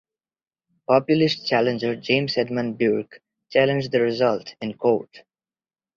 [0.87, 5.21] Populist challenger James Edmund Burke challenged the result in court.